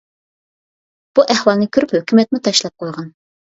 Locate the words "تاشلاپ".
2.51-2.77